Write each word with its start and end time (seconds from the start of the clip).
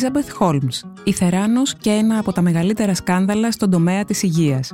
Elizabeth 0.00 0.42
Holmes, 0.42 0.90
η 1.04 1.12
Θεράνος 1.12 1.74
και 1.74 1.90
ένα 1.90 2.18
από 2.18 2.32
τα 2.32 2.42
μεγαλύτερα 2.42 2.94
σκάνδαλα 2.94 3.50
στον 3.50 3.70
τομέα 3.70 4.04
της 4.04 4.22
υγείας. 4.22 4.72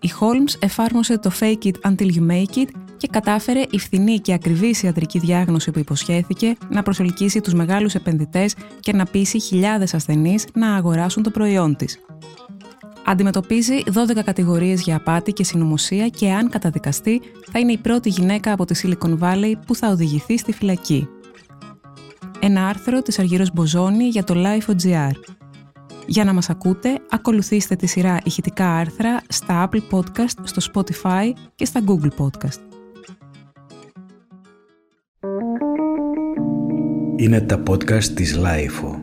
Η 0.00 0.10
Holmes 0.20 0.56
εφάρμοσε 0.58 1.18
το 1.18 1.30
Fake 1.40 1.64
it 1.64 1.90
until 1.90 2.06
you 2.06 2.30
make 2.30 2.56
it 2.56 2.68
και 2.96 3.08
κατάφερε 3.10 3.62
η 3.70 3.78
φθηνή 3.78 4.18
και 4.18 4.32
ακριβή 4.32 4.74
ιατρική 4.82 5.18
διάγνωση 5.18 5.70
που 5.70 5.78
υποσχέθηκε 5.78 6.56
να 6.68 6.82
προσελκύσει 6.82 7.40
τους 7.40 7.54
μεγάλους 7.54 7.94
επενδυτές 7.94 8.54
και 8.80 8.92
να 8.92 9.04
πείσει 9.04 9.40
χιλιάδες 9.40 9.94
ασθενείς 9.94 10.46
να 10.54 10.74
αγοράσουν 10.74 11.22
το 11.22 11.30
προϊόν 11.30 11.76
της. 11.76 11.98
Αντιμετωπίζει 13.04 13.82
12 13.92 14.22
κατηγορίες 14.24 14.82
για 14.82 14.96
απάτη 14.96 15.32
και 15.32 15.44
συνωμοσία 15.44 16.08
και 16.08 16.30
αν 16.30 16.48
καταδικαστεί 16.50 17.20
θα 17.52 17.58
είναι 17.58 17.72
η 17.72 17.78
πρώτη 17.78 18.08
γυναίκα 18.08 18.52
από 18.52 18.64
τη 18.64 18.80
Silicon 18.82 19.18
Valley 19.18 19.52
που 19.66 19.74
θα 19.74 19.88
οδηγηθεί 19.88 20.38
στη 20.38 20.52
φυλακή. 20.52 21.08
Ένα 22.40 22.68
άρθρο 22.68 23.02
της 23.02 23.18
Αργύρος 23.18 23.52
Μποζόνη 23.52 24.04
για 24.04 24.24
το 24.24 24.34
Life.gr. 24.36 25.10
Για 26.06 26.24
να 26.24 26.32
μας 26.32 26.50
ακούτε, 26.50 27.00
ακολουθήστε 27.10 27.76
τη 27.76 27.86
σειρά 27.86 28.18
ηχητικά 28.24 28.76
άρθρα 28.76 29.20
στα 29.28 29.68
Apple 29.68 29.80
Podcast, 29.90 30.34
στο 30.42 30.72
Spotify 30.72 31.32
και 31.54 31.64
στα 31.64 31.80
Google 31.86 32.10
Podcast. 32.18 32.60
Είναι 37.16 37.40
τα 37.40 37.62
podcast 37.68 38.04
της 38.04 38.38
Lifeo. 38.38 38.94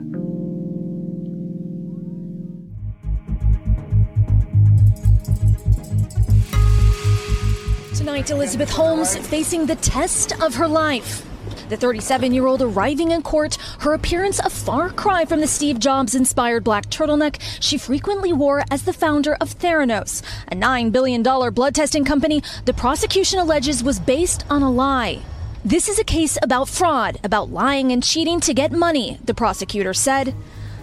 Tonight, 7.99 8.29
Elizabeth 8.31 8.69
Holmes 8.69 9.17
facing 9.33 9.65
the 9.65 9.75
test 9.75 10.27
of 10.45 10.55
her 10.55 10.67
life. 10.67 11.32
The 11.73 11.77
37 11.77 12.35
year 12.35 12.45
old 12.45 12.61
arriving 12.61 13.09
in 13.09 13.23
court, 13.23 13.57
her 13.79 13.93
appearance 13.93 14.37
a 14.37 14.47
far 14.51 14.91
cry 14.91 15.25
from 15.25 15.39
the 15.39 15.47
Steve 15.47 15.79
Jobs 15.79 16.13
inspired 16.13 16.63
black 16.63 16.85
turtleneck 16.91 17.41
she 17.59 17.79
frequently 17.79 18.31
wore 18.31 18.63
as 18.69 18.83
the 18.83 18.93
founder 18.93 19.33
of 19.41 19.57
Theranos, 19.57 20.21
a 20.51 20.55
$9 20.55 20.91
billion 20.91 21.23
blood 21.23 21.73
testing 21.73 22.05
company 22.05 22.43
the 22.65 22.75
prosecution 22.75 23.39
alleges 23.39 23.83
was 23.83 23.99
based 23.99 24.45
on 24.51 24.61
a 24.61 24.69
lie. 24.69 25.23
This 25.65 25.89
is 25.89 25.97
a 25.97 26.03
case 26.03 26.37
about 26.43 26.69
fraud, 26.69 27.17
about 27.23 27.49
lying 27.49 27.91
and 27.91 28.03
cheating 28.03 28.39
to 28.41 28.53
get 28.53 28.71
money, 28.71 29.17
the 29.23 29.33
prosecutor 29.33 29.95
said. 29.95 30.35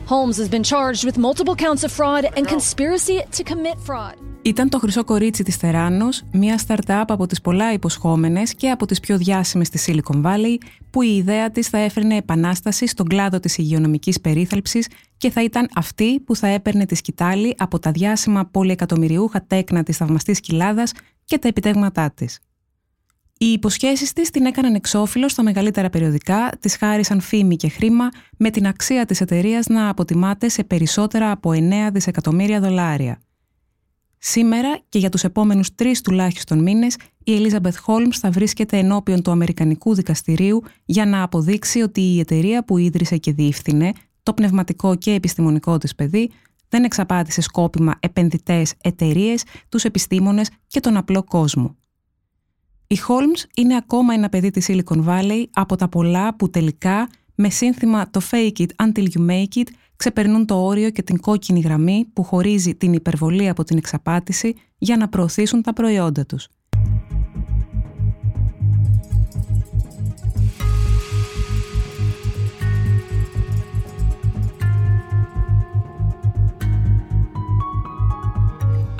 Holmes 0.07 0.39
has 0.39 0.49
been 0.49 0.65
charged 0.65 1.05
with 1.05 1.17
multiple 1.17 1.55
counts 1.55 1.85
of 1.85 1.93
fraud 1.93 2.25
and 2.37 2.49
conspiracy 2.49 3.23
to 3.31 3.45
commit 3.45 3.79
fraud. 3.79 4.19
Ήταν 4.43 4.69
το 4.69 4.79
χρυσό 4.79 5.05
κορίτσι 5.05 5.43
της 5.43 5.57
Θεράνος, 5.57 6.23
μια 6.33 6.61
startup 6.67 7.05
από 7.07 7.27
τις 7.27 7.41
πολλά 7.41 7.73
υποσχόμενες 7.73 8.55
και 8.55 8.71
από 8.71 8.87
τις 8.87 9.01
πιο 9.01 9.19
διάσημες 9.19 9.67
στη 9.67 9.79
Silicon 9.87 10.23
Valley, 10.23 10.57
που 10.91 11.03
η 11.03 11.17
ιδέα 11.17 11.51
της 11.51 11.69
θα 11.69 11.79
έφερνε 11.79 12.17
επανάσταση 12.17 12.87
στον 12.87 13.07
κλάδο 13.07 13.41
της 13.41 13.59
υγειονομικής 13.59 14.21
περίθαλψης 14.21 14.89
και 15.17 15.31
θα 15.31 15.43
ήταν 15.43 15.69
αυτή 15.75 16.21
που 16.21 16.37
θα 16.37 16.47
έπαιρνε 16.47 16.87
τη 16.87 16.95
σκητάλη 16.95 17.55
από 17.59 17.79
τα 17.79 17.91
διάσημα 17.91 18.45
πολυεκατομμυριούχα 18.45 19.45
τέκνα 19.47 19.83
της 19.83 19.97
θαυμαστής 19.97 20.41
κοιλάδας 20.41 20.93
και 21.25 21.39
τα 21.39 21.49
επιτέγματά 21.49 22.11
της. 22.11 22.39
Οι 23.39 23.47
υποσχέσεις 23.47 24.13
της 24.13 24.31
την 24.31 24.47
έκαναν 24.47 24.75
εξώφυλλο 24.75 25.29
στα 25.29 25.43
μεγαλύτερα 25.43 25.91
περιοδικά, 25.91 26.51
τη 26.61 26.69
χάρισαν 26.69 27.21
φήμη 27.21 27.57
και 27.57 27.69
χρήμα, 27.69 28.09
με 28.37 28.51
την 28.51 28.67
αξία 28.67 29.07
της 29.07 29.21
εταιρείας 29.21 29.67
να 29.67 29.89
αποτιμάται 29.89 30.49
σε 30.49 30.65
περισσότερα 30.65 31.31
από 31.31 31.51
9 31.51 31.91
δισεκατομμύρια 31.93 32.61
δολάρια. 32.61 33.21
Σήμερα 34.23 34.81
και 34.89 34.99
για 34.99 35.09
τους 35.09 35.25
επόμενους 35.25 35.75
τρεις 35.75 36.01
τουλάχιστον 36.01 36.63
μήνες, 36.63 36.97
η 37.25 37.33
Elizabeth 37.39 37.85
Holmes 37.87 38.15
θα 38.21 38.31
βρίσκεται 38.31 38.79
ενώπιον 38.79 39.23
του 39.23 39.31
Αμερικανικού 39.31 39.95
Δικαστηρίου 39.95 40.63
για 40.85 41.07
να 41.07 41.23
αποδείξει 41.23 41.81
ότι 41.81 42.01
η 42.01 42.19
εταιρεία 42.19 42.65
που 42.65 42.79
ίδρυσε 42.79 43.17
και 43.17 43.33
διεύθυνε, 43.33 43.93
το 44.23 44.35
πνευματικό 44.35 44.95
και 44.95 45.13
επιστημονικό 45.13 45.79
της 45.79 45.95
παιδί, 45.95 46.31
δεν 46.69 46.85
εξαπάτησε 46.85 47.41
σκόπιμα 47.41 47.95
επενδυτές 48.01 48.75
εταιρείες, 48.83 49.45
τους 49.69 49.85
επιστήμονες 49.85 50.51
και 50.67 50.81
τον 50.81 50.97
απλό 50.97 51.25
κόσμο. 51.25 51.77
Η 52.87 52.99
Holmes 53.09 53.45
είναι 53.57 53.77
ακόμα 53.77 54.15
ένα 54.15 54.29
παιδί 54.29 54.51
της 54.51 54.67
Silicon 54.71 55.05
Valley 55.05 55.45
από 55.53 55.77
τα 55.77 55.89
πολλά 55.89 56.37
που 56.37 56.51
τελικά, 56.51 57.09
με 57.43 57.51
σύνθημα 57.51 58.11
το 58.11 58.21
«Fake 58.31 58.59
it 58.59 58.67
until 58.87 59.07
you 59.15 59.31
make 59.31 59.59
it», 59.59 59.67
ξεπερνούν 59.97 60.47
το 60.47 60.65
όριο 60.65 60.91
και 60.91 61.03
την 61.03 61.21
κόκκινη 61.21 61.61
γραμμή 61.61 62.07
που 62.13 62.23
χωρίζει 62.23 62.75
την 62.75 62.93
υπερβολή 62.93 63.49
από 63.49 63.65
την 63.65 63.77
εξαπάτηση 63.77 64.55
για 64.79 64.97
να 64.97 65.09
προωθήσουν 65.09 65.63
τα 65.63 65.73
προϊόντα 65.73 66.27
τους. 66.27 66.49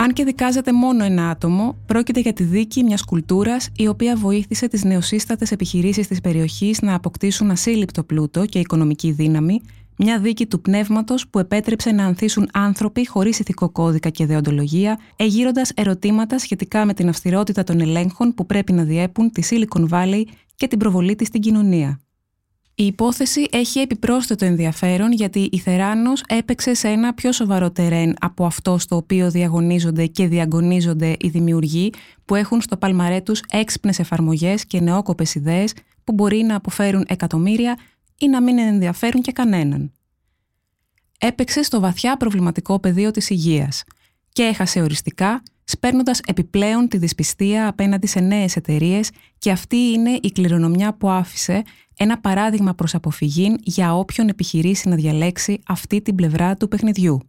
Αν 0.03 0.13
και 0.13 0.25
δικάζεται 0.25 0.73
μόνο 0.73 1.05
ένα 1.05 1.31
άτομο, 1.31 1.77
πρόκειται 1.87 2.21
για 2.21 2.33
τη 2.33 2.43
δίκη 2.43 2.85
μιας 2.85 3.05
κουλτούρας 3.05 3.69
η 3.77 3.89
οποία 3.89 4.17
βοήθησε 4.17 4.69
τις 4.69 4.85
νεοσύστατες 4.85 5.53
επιχειρήσεις 5.53 6.07
της 6.07 6.21
περιοχής 6.21 6.81
να 6.81 6.95
αποκτήσουν 6.95 7.51
ασύλληπτο 7.51 8.05
πλούτο 8.05 8.47
και 8.47 8.59
οικονομική 8.59 9.11
δύναμη, 9.11 9.61
μια 9.97 10.19
δίκη 10.19 10.47
του 10.47 10.61
πνεύματος 10.61 11.29
που 11.29 11.39
επέτρεψε 11.39 11.91
να 11.93 12.05
ανθίσουν 12.05 12.49
άνθρωποι 12.53 13.07
χωρίς 13.07 13.39
ηθικό 13.39 13.71
κώδικα 13.71 14.09
και 14.09 14.27
δεοντολογία, 14.27 14.99
εγείροντας 15.17 15.71
ερωτήματα 15.75 16.39
σχετικά 16.39 16.85
με 16.85 16.95
την 16.95 17.09
αυστηρότητα 17.09 17.65
των 17.65 17.81
ελέγχων 17.81 18.35
που 18.35 18.47
πρέπει 18.47 18.73
να 18.73 18.85
διέπουν 18.85 19.31
τη 19.31 19.43
Silicon 19.51 19.89
Valley 19.89 20.23
και 20.57 20.69
την 20.69 20.79
προβολή 20.79 21.15
της 21.17 21.27
στην 21.27 21.41
κοινωνία. 21.41 22.01
Η 22.75 22.87
υπόθεση 22.87 23.49
έχει 23.51 23.79
επιπρόσθετο 23.79 24.45
ενδιαφέρον 24.45 25.13
γιατί 25.13 25.49
η 25.53 25.59
Θεράνος 25.59 26.23
έπαιξε 26.29 26.75
σε 26.75 26.89
ένα 26.89 27.15
πιο 27.15 27.33
σοβαρό 27.33 27.71
τερέν 27.71 28.15
από 28.21 28.47
αυτό 28.47 28.79
στο 28.79 28.97
οποίο 28.97 29.31
διαγωνίζονται 29.31 30.07
και 30.07 30.27
διαγωνίζονται 30.27 31.17
οι 31.21 31.29
δημιουργοί 31.29 31.93
που 32.25 32.35
έχουν 32.35 32.61
στο 32.61 32.77
παλμαρέ 32.77 33.21
τους 33.21 33.43
έξυπνες 33.51 33.99
εφαρμογές 33.99 34.67
και 34.67 34.81
νεόκοπες 34.81 35.35
ιδέες 35.35 35.73
που 36.05 36.13
μπορεί 36.13 36.43
να 36.43 36.57
αποφέρουν 36.57 37.05
εκατομμύρια 37.09 37.79
ή 38.19 38.29
να 38.29 38.43
μην 38.43 38.59
ενδιαφέρουν 38.59 39.23
και 39.23 39.33
κανέναν. 39.33 39.93
Έπαιξε 41.19 41.63
στο 41.63 41.81
βαθιά 41.81 42.17
προβληματικό 42.17 42.79
πεδίο 42.79 43.11
της 43.11 43.31
υγείας 43.31 43.85
και 44.33 44.43
έχασε 44.43 44.81
οριστικά 44.81 45.43
σπέρνοντας 45.71 46.21
επιπλέον 46.27 46.89
τη 46.89 46.97
δυσπιστία 46.97 47.69
απέναντι 47.69 48.07
σε 48.07 48.21
νέες 48.21 48.57
εταιρείες 48.57 49.11
και 49.39 49.51
αυτή 49.51 49.77
είναι 49.77 50.19
η 50.23 50.31
κληρονομιά 50.33 50.95
που 50.95 51.11
άφησε 51.11 51.63
ένα 51.97 52.21
παράδειγμα 52.21 52.75
προς 52.75 52.95
αποφυγή 52.95 53.55
για 53.63 53.95
όποιον 53.95 54.29
επιχειρήσει 54.29 54.89
να 54.89 54.95
διαλέξει 54.97 55.61
αυτή 55.67 56.03
την 56.03 56.15
πλευρά 56.15 56.57
του 56.57 56.69
παιχνιδιού. 56.69 57.21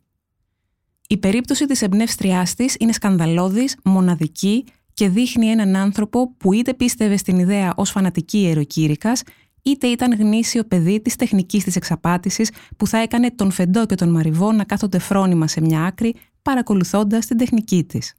Η 1.07 1.17
περίπτωση 1.17 1.65
της 1.65 1.81
εμπνεύστριάς 1.81 2.53
της 2.53 2.75
είναι 2.79 2.91
σκανδαλώδης, 2.91 3.77
μοναδική 3.83 4.63
και 4.93 5.09
δείχνει 5.09 5.47
έναν 5.47 5.75
άνθρωπο 5.75 6.35
που 6.37 6.53
είτε 6.53 6.73
πίστευε 6.73 7.17
στην 7.17 7.39
ιδέα 7.39 7.73
ως 7.75 7.89
φανατική 7.89 8.37
ιεροκήρυκας, 8.37 9.21
είτε 9.61 9.87
ήταν 9.87 10.13
γνήσιο 10.19 10.63
παιδί 10.63 11.01
της 11.01 11.15
τεχνικής 11.15 11.63
της 11.63 11.75
εξαπάτησης 11.75 12.51
που 12.77 12.87
θα 12.87 12.97
έκανε 12.97 13.31
τον 13.31 13.51
Φεντό 13.51 13.85
και 13.85 13.95
τον 13.95 14.09
Μαριβό 14.09 14.51
να 14.51 14.63
κάθονται 14.63 14.99
φρόνημα 14.99 15.47
σε 15.47 15.61
μια 15.61 15.83
άκρη 15.83 16.15
παρακολουθώντας 16.41 17.25
την 17.25 17.37
τεχνική 17.37 17.83
της. 17.83 18.13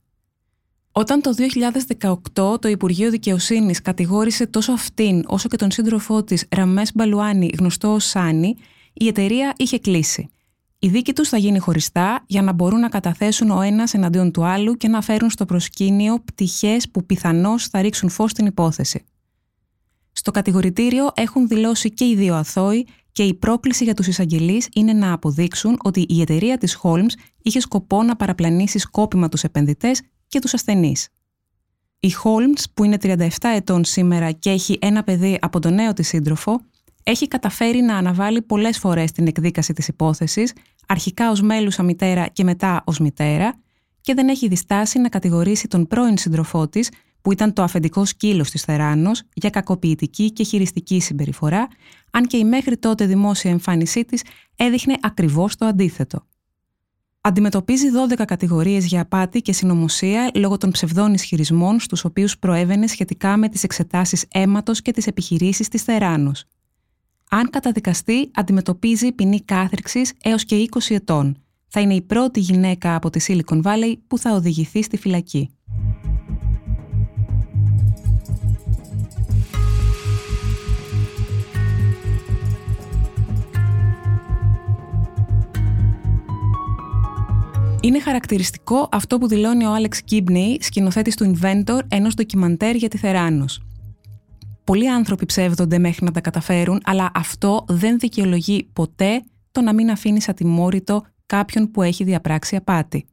Όταν 0.95 1.21
το 1.23 1.31
2018 2.35 2.61
το 2.61 2.69
Υπουργείο 2.69 3.11
Δικαιοσύνης 3.11 3.83
κατηγόρησε 3.83 4.47
τόσο 4.47 4.73
αυτήν 4.73 5.25
όσο 5.27 5.49
και 5.49 5.57
τον 5.57 5.71
σύντροφό 5.71 6.25
της 6.25 6.47
Ραμές 6.51 6.93
Μπαλουάνη 6.95 7.51
γνωστό 7.59 7.93
ως 7.93 8.05
Σάνι, 8.05 8.57
η 8.93 9.07
εταιρεία 9.07 9.53
είχε 9.57 9.79
κλείσει. 9.79 10.29
Η 10.79 10.89
δίκη 10.89 11.13
τους 11.13 11.29
θα 11.29 11.37
γίνει 11.37 11.59
χωριστά 11.59 12.25
για 12.27 12.43
να 12.43 12.53
μπορούν 12.53 12.81
να 12.81 12.89
καταθέσουν 12.89 13.51
ο 13.51 13.61
ένας 13.61 13.95
εναντίον 13.95 14.33
του 14.33 14.45
άλλου 14.45 14.75
και 14.75 14.89
να 14.89 15.01
φέρουν 15.01 15.31
στο 15.31 15.45
προσκήνιο 15.45 16.19
πτυχές 16.25 16.89
που 16.91 17.07
πιθανώς 17.07 17.67
θα 17.67 17.81
ρίξουν 17.81 18.09
φως 18.09 18.31
στην 18.31 18.47
υπόθεση. 18.47 19.05
Στο 20.13 20.31
κατηγορητήριο 20.31 21.11
έχουν 21.15 21.49
δηλώσει 21.49 21.91
και 21.91 22.05
οι 22.05 22.15
δύο 22.17 22.35
αθώοι 22.35 22.87
και 23.13 23.23
η 23.23 23.35
πρόκληση 23.35 23.85
για 23.85 23.95
τους 23.95 24.07
εισαγγελείς 24.07 24.69
είναι 24.75 24.93
να 24.93 25.13
αποδείξουν 25.13 25.79
ότι 25.83 26.07
η 26.09 26.21
εταιρεία 26.21 26.59
της 26.59 26.79
Holmes 26.83 27.13
είχε 27.43 27.61
σκοπό 27.61 28.03
να 28.03 28.17
παραπλανήσει 28.17 28.79
σκόπιμα 28.79 29.29
τους 29.29 29.45
επενδυτές 29.45 30.01
και 30.33 30.39
τους 30.39 30.55
ασθενείς. 30.55 31.09
Η 32.01 32.13
Holmes, 32.25 32.63
που 32.75 32.85
είναι 32.85 32.97
37 33.03 33.29
ετών 33.55 33.85
σήμερα 33.85 34.33
και 34.33 34.51
έχει 34.51 34.79
ένα 34.81 35.03
παιδί 35.03 35.39
από 35.41 35.59
τον 35.59 35.75
νέο 35.75 35.93
της 35.93 36.09
σύντροφο, 36.09 36.61
έχει 37.03 37.29
καταφέρει 37.29 37.81
να 37.81 37.97
αναβάλει 37.97 38.43
πολλές 38.43 38.79
φορές 38.79 39.13
την 39.13 39.27
εκδίκαση 39.27 39.73
της 39.73 39.89
υπόθεσης, 39.89 40.53
αρχικά 40.87 41.31
ως 41.31 41.41
μέλουσα 41.41 41.83
μητέρα 41.83 42.27
και 42.27 42.45
μετά 42.45 42.83
ως 42.87 42.99
μητέρα, 42.99 43.55
και 44.01 44.15
δεν 44.15 44.29
έχει 44.29 44.49
διστάσει 44.49 44.99
να 44.99 45.09
κατηγορήσει 45.09 45.69
τον 45.69 45.87
πρώην 45.87 46.19
σύντροφό 46.19 46.69
της, 46.69 46.91
που 47.23 47.33
ήταν 47.33 47.53
το 47.53 47.63
αφεντικό 47.63 48.05
σκύλος 48.05 48.51
της 48.51 48.63
Θεράνος, 48.63 49.23
για 49.35 49.51
κακοποιητική 49.51 50.33
και 50.33 50.45
χειριστική 50.45 51.01
συμπεριφορά, 51.01 51.69
αν 52.11 52.27
και 52.27 52.37
η 52.37 52.45
μέχρι 52.45 52.77
τότε 52.77 53.07
δημόσια 53.07 53.51
εμφάνισή 53.51 54.05
της 54.05 54.23
έδειχνε 54.57 54.95
ακριβώς 55.01 55.57
το 55.57 55.67
αντίθετο. 55.67 56.27
Αντιμετωπίζει 57.25 57.87
12 58.19 58.25
κατηγορίες 58.27 58.87
για 58.87 59.01
απάτη 59.01 59.41
και 59.41 59.53
συνωμοσία 59.53 60.31
λόγω 60.35 60.57
των 60.57 60.71
ψευδών 60.71 61.15
ισχυρισμών 61.15 61.81
στους 61.81 62.05
οποίους 62.05 62.39
προέβαινε 62.39 62.87
σχετικά 62.87 63.37
με 63.37 63.49
τις 63.49 63.63
εξετάσεις 63.63 64.25
αίματος 64.33 64.83
και 64.83 64.93
τις 64.93 65.07
επιχειρήσεις 65.07 65.69
της 65.69 65.83
Θεράνος. 65.83 66.45
Αν 67.31 67.51
καταδικαστεί, 67.51 68.31
αντιμετωπίζει 68.35 69.13
ποινή 69.13 69.41
κάθριξης 69.41 70.13
έως 70.23 70.45
και 70.45 70.57
20 70.57 70.95
ετών. 70.95 71.37
Θα 71.69 71.81
είναι 71.81 71.95
η 71.95 72.03
πρώτη 72.03 72.41
γυναίκα 72.41 72.95
από 72.95 73.11
τη 73.11 73.25
Silicon 73.29 73.63
Valley 73.63 73.95
που 74.07 74.19
θα 74.19 74.31
οδηγηθεί 74.35 74.83
στη 74.83 74.97
φυλακή. 74.97 75.51
Είναι 87.93 88.01
χαρακτηριστικό 88.01 88.89
αυτό 88.93 89.19
που 89.19 89.29
δηλώνει 89.29 89.65
ο 89.65 89.73
Άλεξ 89.75 90.03
Κίμπνεϊ, 90.03 90.59
σκηνοθέτης 90.61 91.17
του 91.17 91.35
Inventor, 91.35 91.79
ενός 91.89 92.15
ντοκιμαντέρ 92.15 92.77
για 92.77 92.89
τη 92.89 92.99
Θεράνος. 92.99 93.63
Πολλοί 94.65 94.91
άνθρωποι 94.91 95.27
ψεύδονται 95.27 95.79
μέχρι 95.79 96.05
να 96.05 96.11
τα 96.11 96.21
καταφέρουν, 96.21 96.81
αλλά 96.85 97.11
αυτό 97.15 97.65
δεν 97.69 97.99
δικαιολογεί 97.99 98.69
ποτέ 98.73 99.23
το 99.53 99.61
να 99.61 99.75
μην 99.75 99.91
αφήνει 99.91 100.21
ατιμόρυτο 100.27 101.05
κάποιον 101.27 101.71
που 101.71 101.83
έχει 101.83 102.05
διαπράξει 102.05 102.57
απάτη. 102.57 103.05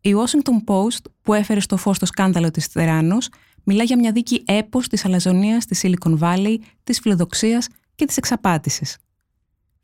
Η 0.00 0.10
Washington 0.14 0.72
Post, 0.72 1.10
που 1.22 1.34
έφερε 1.34 1.60
στο 1.60 1.76
φως 1.76 1.98
το 1.98 2.06
σκάνδαλο 2.06 2.50
της 2.50 2.66
Θεράνος, 2.66 3.28
μιλά 3.64 3.82
για 3.82 3.98
μια 3.98 4.12
δίκη 4.12 4.42
έπος 4.46 4.88
της 4.88 5.04
αλαζονίας 5.04 5.64
της 5.64 5.84
Silicon 5.84 6.18
Valley, 6.18 6.56
της 6.84 7.00
φιλοδοξίας 7.00 7.68
και 7.94 8.04
της 8.04 8.16
εξαπάτησης. 8.16 8.96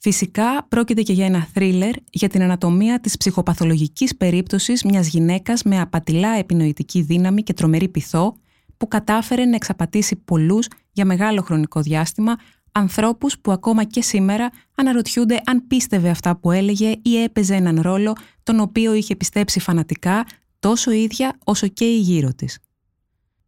Φυσικά 0.06 0.66
πρόκειται 0.68 1.02
και 1.02 1.12
για 1.12 1.26
ένα 1.26 1.48
θρίλερ 1.52 1.94
για 2.10 2.28
την 2.28 2.42
ανατομία 2.42 3.00
της 3.00 3.16
ψυχοπαθολογικής 3.16 4.16
περίπτωσης 4.16 4.84
μιας 4.84 5.08
γυναίκας 5.08 5.62
με 5.62 5.80
απατηλά 5.80 6.28
επινοητική 6.38 7.02
δύναμη 7.02 7.42
και 7.42 7.52
τρομερή 7.52 7.88
πυθό 7.88 8.36
που 8.76 8.88
κατάφερε 8.88 9.44
να 9.44 9.54
εξαπατήσει 9.54 10.16
πολλούς 10.16 10.68
για 10.92 11.04
μεγάλο 11.04 11.42
χρονικό 11.42 11.80
διάστημα 11.80 12.36
ανθρώπους 12.72 13.38
που 13.38 13.52
ακόμα 13.52 13.84
και 13.84 14.02
σήμερα 14.02 14.50
αναρωτιούνται 14.74 15.40
αν 15.44 15.66
πίστευε 15.66 16.08
αυτά 16.08 16.36
που 16.36 16.50
έλεγε 16.50 16.94
ή 17.02 17.22
έπαιζε 17.22 17.54
έναν 17.54 17.80
ρόλο 17.80 18.16
τον 18.42 18.60
οποίο 18.60 18.94
είχε 18.94 19.16
πιστέψει 19.16 19.60
φανατικά 19.60 20.26
τόσο 20.58 20.90
η 20.90 21.02
ίδια 21.02 21.38
όσο 21.44 21.66
και 21.68 21.84
η 21.84 21.98
γύρω 21.98 22.34
της. 22.34 22.58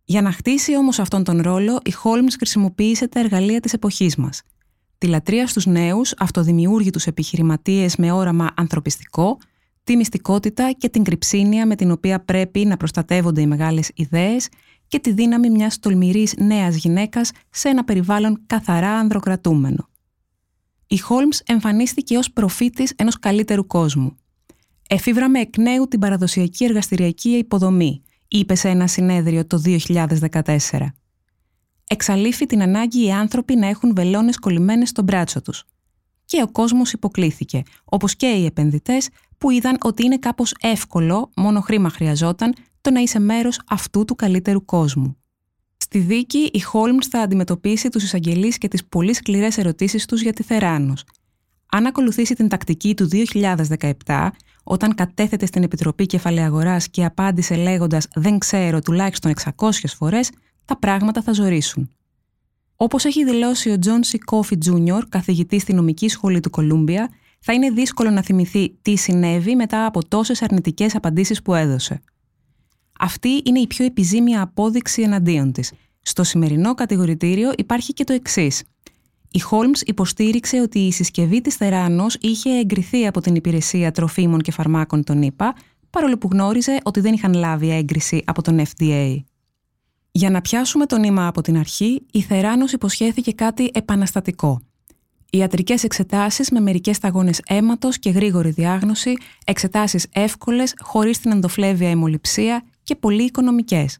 Για 0.04 0.22
να 0.22 0.32
χτίσει 0.32 0.76
όμως 0.76 0.98
αυτόν 0.98 1.24
τον 1.24 1.40
ρόλο, 1.40 1.80
η 1.84 1.90
Χόλμς 1.90 2.34
χρησιμοποίησε 2.36 3.08
τα 3.08 3.20
εργαλεία 3.20 3.60
της 3.60 3.72
εποχής 3.72 4.16
μας– 4.16 4.42
τη 4.98 5.06
λατρεία 5.06 5.46
στους 5.46 5.66
νέους, 5.66 6.14
αυτοδημιούργητους 6.18 7.06
επιχειρηματίες 7.06 7.96
με 7.96 8.12
όραμα 8.12 8.50
ανθρωπιστικό, 8.56 9.38
τη 9.84 9.96
μυστικότητα 9.96 10.72
και 10.72 10.88
την 10.88 11.04
κρυψίνια 11.04 11.66
με 11.66 11.74
την 11.74 11.90
οποία 11.90 12.20
πρέπει 12.20 12.64
να 12.64 12.76
προστατεύονται 12.76 13.40
οι 13.40 13.46
μεγάλες 13.46 13.90
ιδέες 13.94 14.48
και 14.88 14.98
τη 14.98 15.12
δύναμη 15.12 15.50
μιας 15.50 15.78
τολμηρής 15.78 16.34
νέας 16.36 16.76
γυναίκας 16.76 17.30
σε 17.50 17.68
ένα 17.68 17.84
περιβάλλον 17.84 18.42
καθαρά 18.46 18.90
ανδροκρατούμενο. 18.90 19.88
Η 20.86 20.98
Χόλμς 20.98 21.40
εμφανίστηκε 21.46 22.16
ως 22.16 22.32
προφήτης 22.32 22.92
ενός 22.96 23.18
καλύτερου 23.18 23.66
κόσμου. 23.66 24.16
Εφήβραμε 24.88 25.40
εκ 25.40 25.56
νέου 25.56 25.88
την 25.88 26.00
παραδοσιακή 26.00 26.64
εργαστηριακή 26.64 27.28
υποδομή, 27.28 28.02
είπε 28.28 28.54
σε 28.54 28.68
ένα 28.68 28.86
συνέδριο 28.86 29.46
το 29.46 29.62
2014 29.64 30.86
εξαλείφει 31.86 32.46
την 32.46 32.62
ανάγκη 32.62 33.04
οι 33.06 33.12
άνθρωποι 33.12 33.56
να 33.56 33.66
έχουν 33.66 33.92
βελόνες 33.94 34.38
κολλημένες 34.38 34.88
στο 34.88 35.02
μπράτσο 35.02 35.42
τους. 35.42 35.64
Και 36.24 36.42
ο 36.42 36.50
κόσμος 36.50 36.92
υποκλήθηκε, 36.92 37.62
όπως 37.84 38.16
και 38.16 38.26
οι 38.26 38.44
επενδυτές 38.44 39.08
που 39.38 39.50
είδαν 39.50 39.76
ότι 39.82 40.04
είναι 40.04 40.18
κάπως 40.18 40.54
εύκολο, 40.60 41.30
μόνο 41.36 41.60
χρήμα 41.60 41.90
χρειαζόταν, 41.90 42.54
το 42.80 42.90
να 42.90 43.00
είσαι 43.00 43.18
μέρος 43.18 43.60
αυτού 43.68 44.04
του 44.04 44.14
καλύτερου 44.14 44.64
κόσμου. 44.64 45.16
Στη 45.76 45.98
δίκη, 45.98 46.50
η 46.52 46.60
Χόλμς 46.60 47.06
θα 47.06 47.20
αντιμετωπίσει 47.20 47.88
τους 47.88 48.02
εισαγγελείς 48.02 48.58
και 48.58 48.68
τις 48.68 48.84
πολύ 48.84 49.14
σκληρές 49.14 49.58
ερωτήσεις 49.58 50.06
τους 50.06 50.22
για 50.22 50.32
τη 50.32 50.42
Θεράνος. 50.42 51.04
Αν 51.66 51.86
ακολουθήσει 51.86 52.34
την 52.34 52.48
τακτική 52.48 52.94
του 52.94 53.08
2017, 54.06 54.30
όταν 54.64 54.94
κατέθετε 54.94 55.46
στην 55.46 55.62
Επιτροπή 55.62 56.06
Κεφαλαιαγοράς 56.06 56.88
και 56.88 57.04
απάντησε 57.04 57.56
λέγοντας 57.56 58.08
Δεν 58.14 58.38
ξέρω 58.38 58.80
τουλάχιστον 58.80 59.32
600 59.56 59.70
φορές, 59.96 60.30
τα 60.66 60.78
πράγματα 60.78 61.22
θα 61.22 61.32
ζορίσουν. 61.32 61.90
Όπως 62.76 63.04
έχει 63.04 63.24
δηλώσει 63.24 63.70
ο 63.70 63.78
Τζον 63.78 64.02
Σι 64.02 64.18
Κόφι 64.18 64.58
Τζούνιορ, 64.58 65.08
καθηγητής 65.08 65.62
στη 65.62 65.72
νομική 65.72 66.08
σχολή 66.08 66.40
του 66.40 66.50
Κολούμπια, 66.50 67.10
θα 67.40 67.52
είναι 67.52 67.70
δύσκολο 67.70 68.10
να 68.10 68.22
θυμηθεί 68.22 68.76
τι 68.82 68.96
συνέβη 68.96 69.56
μετά 69.56 69.86
από 69.86 70.08
τόσες 70.08 70.42
αρνητικές 70.42 70.94
απαντήσεις 70.94 71.42
που 71.42 71.54
έδωσε. 71.54 72.00
Αυτή 72.98 73.42
είναι 73.44 73.60
η 73.60 73.66
πιο 73.66 73.84
επιζήμια 73.84 74.42
απόδειξη 74.42 75.02
εναντίον 75.02 75.52
της. 75.52 75.72
Στο 76.02 76.24
σημερινό 76.24 76.74
κατηγορητήριο 76.74 77.52
υπάρχει 77.56 77.92
και 77.92 78.04
το 78.04 78.12
εξής. 78.12 78.62
Η 79.30 79.38
Χόλμς 79.38 79.80
υποστήριξε 79.80 80.60
ότι 80.60 80.78
η 80.78 80.92
συσκευή 80.92 81.40
της 81.40 81.54
Θεράνος 81.54 82.16
είχε 82.20 82.50
εγκριθεί 82.50 83.06
από 83.06 83.20
την 83.20 83.34
Υπηρεσία 83.34 83.90
Τροφίμων 83.90 84.40
και 84.40 84.52
Φαρμάκων 84.52 85.04
των 85.04 85.22
ΗΠΑ, 85.22 85.54
παρόλο 85.90 86.18
που 86.18 86.28
γνώριζε 86.32 86.78
ότι 86.82 87.00
δεν 87.00 87.12
είχαν 87.12 87.34
λάβει 87.34 87.70
έγκριση 87.70 88.22
από 88.26 88.42
τον 88.42 88.60
FDA. 88.60 89.16
Για 90.16 90.30
να 90.30 90.40
πιάσουμε 90.40 90.86
το 90.86 90.98
νήμα 90.98 91.26
από 91.26 91.40
την 91.40 91.58
αρχή, 91.58 92.02
η 92.12 92.20
Θεράνος 92.22 92.72
υποσχέθηκε 92.72 93.32
κάτι 93.32 93.70
επαναστατικό. 93.74 94.60
Ιατρικές 95.30 95.84
εξετάσεις 95.84 96.50
με 96.50 96.60
μερικές 96.60 96.96
σταγόνες 96.96 97.40
αίματος 97.46 97.98
και 97.98 98.10
γρήγορη 98.10 98.50
διάγνωση, 98.50 99.12
εξετάσεις 99.44 100.06
εύκολες, 100.12 100.74
χωρίς 100.78 101.18
την 101.18 101.30
ενδοφλέβεια 101.30 101.90
αιμοληψία 101.90 102.62
και 102.82 102.94
πολύ 102.96 103.22
οικονομικές. 103.22 103.98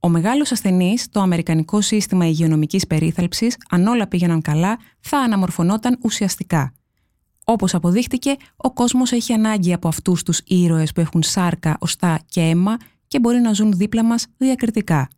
Ο 0.00 0.08
μεγάλος 0.08 0.52
ασθενής, 0.52 1.08
το 1.10 1.20
Αμερικανικό 1.20 1.80
Σύστημα 1.80 2.26
Υγειονομικής 2.26 2.86
Περίθαλψης, 2.86 3.56
αν 3.70 3.86
όλα 3.86 4.06
πήγαιναν 4.06 4.40
καλά, 4.40 4.78
θα 5.00 5.18
αναμορφωνόταν 5.18 5.98
ουσιαστικά. 6.02 6.74
Όπως 7.44 7.74
αποδείχτηκε, 7.74 8.36
ο 8.56 8.72
κόσμος 8.72 9.12
έχει 9.12 9.32
ανάγκη 9.32 9.72
από 9.72 9.88
αυτούς 9.88 10.22
τους 10.22 10.40
ήρωες 10.46 10.92
που 10.92 11.00
έχουν 11.00 11.22
σάρκα, 11.22 11.76
οστά 11.80 12.20
και 12.28 12.40
αίμα 12.40 12.76
και 13.08 13.20
μπορεί 13.20 13.40
να 13.40 13.52
ζουν 13.52 13.72
δίπλα 13.72 14.04
μας 14.04 14.26
διακριτικά 14.36 15.08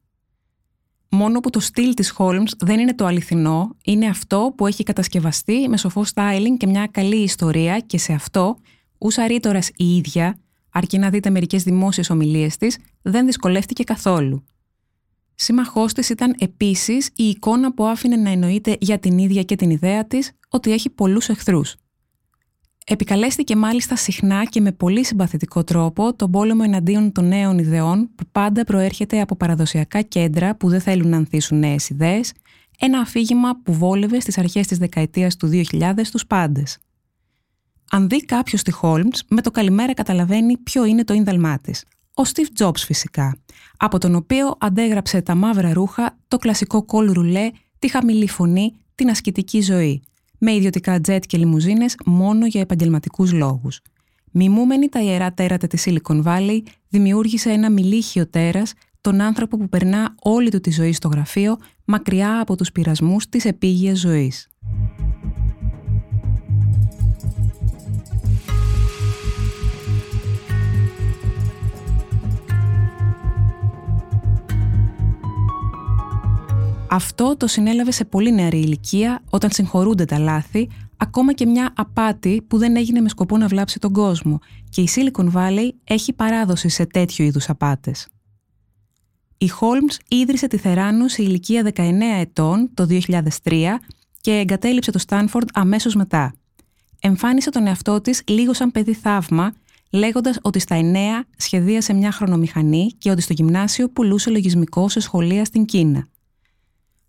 μόνο 1.16 1.40
που 1.40 1.50
το 1.50 1.60
στυλ 1.60 1.94
της 1.94 2.14
Holmes 2.18 2.50
δεν 2.58 2.78
είναι 2.78 2.94
το 2.94 3.06
αληθινό, 3.06 3.76
είναι 3.84 4.06
αυτό 4.06 4.52
που 4.56 4.66
έχει 4.66 4.82
κατασκευαστεί 4.82 5.68
με 5.68 5.76
σοφό 5.76 6.04
styling 6.14 6.56
και 6.56 6.66
μια 6.66 6.86
καλή 6.86 7.16
ιστορία 7.16 7.78
και 7.78 7.98
σε 7.98 8.12
αυτό, 8.12 8.56
ούσα 8.98 9.26
ρήτορας 9.26 9.70
η 9.76 9.96
ίδια, 9.96 10.38
αρκεί 10.70 10.98
να 10.98 11.10
δείτε 11.10 11.30
μερικές 11.30 11.62
δημόσιες 11.62 12.10
ομιλίες 12.10 12.56
της, 12.56 12.78
δεν 13.02 13.26
δυσκολεύτηκε 13.26 13.84
καθόλου. 13.84 14.44
Σύμμαχός 15.34 15.92
της 15.92 16.08
ήταν 16.08 16.34
επίσης 16.38 17.06
η 17.06 17.24
εικόνα 17.28 17.74
που 17.74 17.86
άφηνε 17.86 18.16
να 18.16 18.30
εννοείται 18.30 18.76
για 18.80 18.98
την 18.98 19.18
ίδια 19.18 19.42
και 19.42 19.56
την 19.56 19.70
ιδέα 19.70 20.06
της 20.06 20.32
ότι 20.48 20.72
έχει 20.72 20.90
πολλούς 20.90 21.28
εχθρούς. 21.28 21.74
Επικαλέστηκε 22.88 23.56
μάλιστα 23.56 23.96
συχνά 23.96 24.44
και 24.44 24.60
με 24.60 24.72
πολύ 24.72 25.04
συμπαθητικό 25.04 25.64
τρόπο 25.64 26.14
τον 26.14 26.30
πόλεμο 26.30 26.62
εναντίον 26.64 27.12
των 27.12 27.28
νέων 27.28 27.58
ιδεών 27.58 28.10
που 28.14 28.24
πάντα 28.32 28.64
προέρχεται 28.64 29.20
από 29.20 29.36
παραδοσιακά 29.36 30.02
κέντρα 30.02 30.56
που 30.56 30.68
δεν 30.68 30.80
θέλουν 30.80 31.08
να 31.08 31.16
ανθίσουν 31.16 31.58
νέες 31.58 31.88
ιδέες, 31.88 32.32
ένα 32.78 32.98
αφήγημα 32.98 33.60
που 33.62 33.72
βόλευε 33.72 34.20
στις 34.20 34.38
αρχές 34.38 34.66
της 34.66 34.78
δεκαετίας 34.78 35.36
του 35.36 35.48
2000 35.48 36.10
τους 36.10 36.26
πάντες. 36.26 36.78
Αν 37.90 38.08
δει 38.08 38.24
κάποιος 38.24 38.62
τη 38.62 38.72
Holmes, 38.82 39.18
με 39.28 39.42
το 39.42 39.50
καλημέρα 39.50 39.94
καταλαβαίνει 39.94 40.56
ποιο 40.56 40.84
είναι 40.84 41.04
το 41.04 41.14
ίνδαλμά 41.14 41.58
της. 41.58 41.84
Ο 42.14 42.22
Steve 42.34 42.64
Jobs 42.64 42.78
φυσικά, 42.78 43.38
από 43.76 43.98
τον 43.98 44.14
οποίο 44.14 44.54
αντέγραψε 44.58 45.22
τα 45.22 45.34
μαύρα 45.34 45.72
ρούχα, 45.72 46.18
το 46.28 46.36
κλασικό 46.36 46.84
κόλ 46.84 47.12
ρουλέ, 47.12 47.50
τη 47.78 47.88
χαμηλή 47.88 48.28
φωνή, 48.28 48.72
την 48.94 49.10
ασκητική 49.10 49.60
ζωή– 49.60 50.02
με 50.38 50.52
ιδιωτικά 50.52 51.00
τζετ 51.00 51.24
και 51.26 51.38
λιμουζίνες 51.38 51.94
μόνο 52.04 52.46
για 52.46 52.60
επαγγελματικούς 52.60 53.32
λόγους. 53.32 53.80
Μιμούμενη 54.32 54.88
τα 54.88 55.02
ιερά 55.02 55.32
τέρατα 55.32 55.66
της 55.66 55.86
Silicon 55.88 56.22
Valley, 56.22 56.60
δημιούργησε 56.88 57.50
ένα 57.50 57.70
μιλίχιο 57.70 58.26
τέρας, 58.26 58.72
τον 59.00 59.20
άνθρωπο 59.20 59.56
που 59.56 59.68
περνά 59.68 60.14
όλη 60.22 60.50
του 60.50 60.60
τη 60.60 60.70
ζωή 60.70 60.92
στο 60.92 61.08
γραφείο, 61.08 61.56
μακριά 61.84 62.40
από 62.40 62.56
τους 62.56 62.72
πειρασμούς 62.72 63.28
της 63.28 63.44
επίγειας 63.44 63.98
ζωής. 63.98 64.48
Αυτό 76.96 77.36
το 77.36 77.46
συνέλαβε 77.46 77.90
σε 77.90 78.04
πολύ 78.04 78.32
νεαρή 78.32 78.58
ηλικία 78.58 79.22
όταν 79.30 79.50
συγχωρούνται 79.50 80.04
τα 80.04 80.18
λάθη, 80.18 80.68
ακόμα 80.96 81.32
και 81.32 81.46
μια 81.46 81.72
απάτη 81.76 82.42
που 82.48 82.58
δεν 82.58 82.76
έγινε 82.76 83.00
με 83.00 83.08
σκοπό 83.08 83.36
να 83.36 83.46
βλάψει 83.46 83.78
τον 83.78 83.92
κόσμο 83.92 84.38
και 84.68 84.80
η 84.80 84.88
Silicon 84.94 85.32
Valley 85.32 85.68
έχει 85.84 86.12
παράδοση 86.12 86.68
σε 86.68 86.86
τέτοιου 86.86 87.24
είδους 87.24 87.48
απάτες. 87.48 88.08
Η 89.38 89.50
Holmes 89.60 89.96
ίδρυσε 90.08 90.46
τη 90.46 90.56
Θεράνους 90.56 91.12
σε 91.12 91.22
ηλικία 91.22 91.72
19 91.74 91.90
ετών 92.20 92.70
το 92.74 92.86
2003 93.42 93.64
και 94.20 94.32
εγκατέλειψε 94.32 94.90
το 94.90 94.98
Στάνφορντ 94.98 95.48
αμέσως 95.52 95.94
μετά. 95.94 96.34
Εμφάνισε 97.00 97.50
τον 97.50 97.66
εαυτό 97.66 98.00
της 98.00 98.22
λίγο 98.26 98.52
σαν 98.52 98.70
παιδί 98.70 98.94
θαύμα, 98.94 99.54
λέγοντας 99.90 100.38
ότι 100.42 100.58
στα 100.58 100.76
9 100.80 101.26
σχεδίασε 101.36 101.92
μια 101.92 102.12
χρονομηχανή 102.12 102.90
και 102.98 103.10
ότι 103.10 103.22
στο 103.22 103.32
γυμνάσιο 103.32 103.88
πουλούσε 103.88 104.30
λογισμικό 104.30 104.88
σε 104.88 105.00
σχολεία 105.00 105.44
στην 105.44 105.64
Κίνα. 105.64 106.08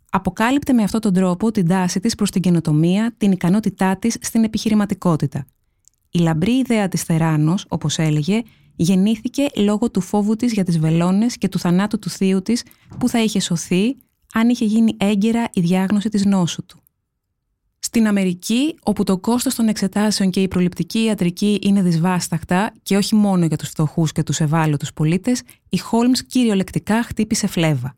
Αποκάλυπτε 0.09 0.73
με 0.73 0.83
αυτόν 0.83 1.01
τον 1.01 1.13
τρόπο 1.13 1.51
την 1.51 1.67
τάση 1.67 1.99
της 1.99 2.15
προς 2.15 2.31
την 2.31 2.41
καινοτομία, 2.41 3.13
την 3.17 3.31
ικανότητά 3.31 3.97
της 3.97 4.17
στην 4.21 4.43
επιχειρηματικότητα. 4.43 5.45
Η 6.11 6.19
λαμπρή 6.19 6.51
ιδέα 6.51 6.87
της 6.87 7.03
Θεράνος, 7.03 7.65
όπως 7.67 7.97
έλεγε, 7.97 8.41
γεννήθηκε 8.75 9.45
λόγω 9.57 9.91
του 9.91 10.01
φόβου 10.01 10.35
της 10.35 10.53
για 10.53 10.63
τις 10.63 10.79
βελόνες 10.79 11.37
και 11.37 11.47
του 11.47 11.59
θανάτου 11.59 11.99
του 11.99 12.09
θείου 12.09 12.41
της 12.41 12.63
που 12.99 13.09
θα 13.09 13.23
είχε 13.23 13.39
σωθεί 13.39 13.95
αν 14.33 14.49
είχε 14.49 14.65
γίνει 14.65 14.95
έγκαιρα 14.97 15.49
η 15.53 15.61
διάγνωση 15.61 16.09
της 16.09 16.25
νόσου 16.25 16.65
του. 16.65 16.81
Στην 17.79 18.07
Αμερική, 18.07 18.75
όπου 18.83 19.03
το 19.03 19.17
κόστος 19.17 19.55
των 19.55 19.67
εξετάσεων 19.67 20.29
και 20.29 20.41
η 20.41 20.47
προληπτική 20.47 20.99
ιατρική 21.03 21.59
είναι 21.61 21.81
δυσβάσταχτα 21.81 22.73
και 22.83 22.97
όχι 22.97 23.15
μόνο 23.15 23.45
για 23.45 23.57
τους 23.57 23.69
φτωχούς 23.69 24.11
και 24.11 24.23
τους 24.23 24.39
ευάλωτους 24.39 24.93
πολίτες, 24.93 25.41
η 25.69 25.79
Holmes 25.91 26.19
κυριολεκτικά 26.27 27.03
χτύπησε 27.03 27.47
φλέβα. 27.47 27.95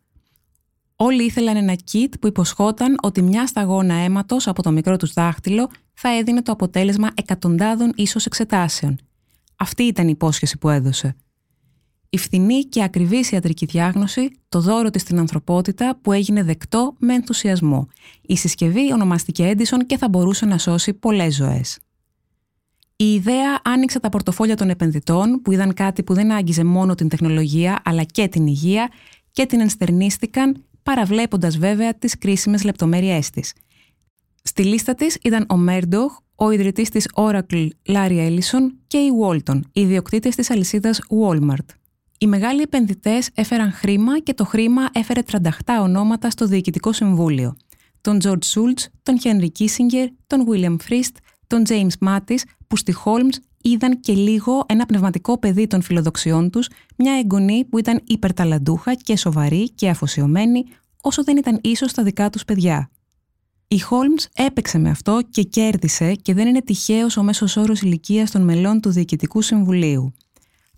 Όλοι 1.01 1.23
ήθελαν 1.23 1.55
ένα 1.55 1.75
kit 1.91 2.09
που 2.19 2.27
υποσχόταν 2.27 2.95
ότι 3.01 3.21
μια 3.21 3.47
σταγόνα 3.47 3.93
αίματος 3.93 4.47
από 4.47 4.61
το 4.61 4.71
μικρό 4.71 4.97
τους 4.97 5.13
δάχτυλο 5.13 5.69
θα 5.93 6.17
έδινε 6.17 6.41
το 6.41 6.51
αποτέλεσμα 6.51 7.09
εκατοντάδων 7.15 7.91
ίσως 7.95 8.25
εξετάσεων. 8.25 8.97
Αυτή 9.55 9.83
ήταν 9.83 10.07
η 10.07 10.11
υπόσχεση 10.13 10.57
που 10.57 10.69
έδωσε. 10.69 11.15
Η 12.09 12.17
φθηνή 12.17 12.63
και 12.63 12.83
ακριβή 12.83 13.25
ιατρική 13.31 13.65
διάγνωση, 13.65 14.31
το 14.49 14.61
δώρο 14.61 14.89
της 14.89 15.01
στην 15.01 15.19
ανθρωπότητα 15.19 15.99
που 16.01 16.11
έγινε 16.11 16.43
δεκτό 16.43 16.95
με 16.99 17.13
ενθουσιασμό. 17.13 17.87
Η 18.21 18.37
συσκευή 18.37 18.93
ονομαστηκε 18.93 19.53
Edison 19.55 19.85
και 19.85 19.97
θα 19.97 20.09
μπορούσε 20.09 20.45
να 20.45 20.57
σώσει 20.57 20.93
πολλές 20.93 21.35
ζωές. 21.35 21.79
Η 22.95 23.13
ιδέα 23.13 23.61
άνοιξε 23.63 23.99
τα 23.99 24.09
πορτοφόλια 24.09 24.55
των 24.55 24.69
επενδυτών 24.69 25.41
που 25.41 25.51
είδαν 25.51 25.73
κάτι 25.73 26.03
που 26.03 26.13
δεν 26.13 26.31
άγγιζε 26.31 26.63
μόνο 26.63 26.95
την 26.95 27.07
τεχνολογία 27.07 27.81
αλλά 27.83 28.03
και 28.03 28.27
την 28.27 28.47
υγεία 28.47 28.89
και 29.31 29.45
την 29.45 29.59
ενστερνίστηκαν 29.59 30.63
παραβλέποντας 30.89 31.57
βέβαια 31.57 31.93
τις 31.93 32.17
κρίσιμες 32.17 32.63
λεπτομέρειές 32.63 33.29
της. 33.29 33.53
Στη 34.43 34.63
λίστα 34.63 34.95
της 34.95 35.17
ήταν 35.23 35.45
ο 35.49 35.57
Μέρντοχ, 35.57 36.17
ο 36.35 36.51
ιδρυτής 36.51 36.89
της 36.89 37.07
Oracle 37.13 37.67
Larry 37.85 38.29
Ellison 38.29 38.71
και 38.87 38.97
η 38.97 39.09
Walton, 39.21 39.59
οι 39.71 39.81
ιδιοκτήτες 39.81 40.35
της 40.35 40.49
αλυσίδας 40.49 41.01
Walmart. 41.09 41.65
Οι 42.17 42.27
μεγάλοι 42.27 42.61
επενδυτές 42.61 43.29
έφεραν 43.33 43.71
χρήμα 43.71 44.19
και 44.19 44.33
το 44.33 44.45
χρήμα 44.45 44.89
έφερε 44.91 45.21
τρανταχτά 45.21 45.81
ονόματα 45.81 46.29
στο 46.29 46.45
Διοικητικό 46.45 46.93
Συμβούλιο. 46.93 47.55
Τον 48.01 48.19
George 48.23 48.53
Schultz, 48.53 48.85
τον 49.03 49.17
Henry 49.23 49.47
Kissinger, 49.59 50.07
τον 50.27 50.47
William 50.49 50.75
Frist, 50.89 51.15
τον 51.47 51.63
James 51.67 52.07
Mattis, 52.07 52.41
που 52.67 52.77
στη 52.77 52.95
Holmes 53.05 53.37
είδαν 53.61 53.99
και 53.99 54.13
λίγο 54.13 54.65
ένα 54.67 54.85
πνευματικό 54.85 55.39
παιδί 55.39 55.67
των 55.67 55.81
φιλοδοξιών 55.81 56.49
τους, 56.49 56.69
μια 56.95 57.13
εγγονή 57.17 57.65
που 57.65 57.77
ήταν 57.77 58.01
υπερταλαντούχα 58.07 58.93
και 58.93 59.17
σοβαρή 59.17 59.69
και 59.69 59.89
αφοσιωμένη, 59.89 60.65
όσο 61.01 61.23
δεν 61.23 61.37
ήταν 61.37 61.59
ίσως 61.63 61.93
τα 61.93 62.03
δικά 62.03 62.29
τους 62.29 62.45
παιδιά. 62.45 62.89
Η 63.67 63.79
Holmes 63.89 64.43
έπαιξε 64.45 64.77
με 64.77 64.89
αυτό 64.89 65.19
και 65.29 65.43
κέρδισε 65.43 66.13
και 66.13 66.33
δεν 66.33 66.47
είναι 66.47 66.61
τυχαίος 66.61 67.17
ο 67.17 67.23
μέσος 67.23 67.57
όρος 67.57 67.81
ηλικίας 67.81 68.31
των 68.31 68.41
μελών 68.41 68.81
του 68.81 68.89
Διοικητικού 68.89 69.41
Συμβουλίου. 69.41 70.13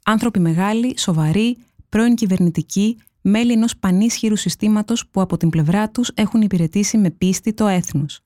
Άνθρωποι 0.05 0.39
μεγάλοι, 0.39 0.93
σοβαροί, 0.97 1.57
πρώην 1.89 2.15
κυβερνητικοί, 2.15 2.97
μέλη 3.21 3.51
ενός 3.51 3.77
πανίσχυρου 3.77 4.35
συστήματος 4.35 5.07
που 5.07 5.21
από 5.21 5.37
την 5.37 5.49
πλευρά 5.49 5.89
τους 5.89 6.11
έχουν 6.13 6.41
υπηρετήσει 6.41 6.97
με 6.97 7.09
πίστη 7.09 7.53
το 7.53 7.67
έθνος. 7.67 8.21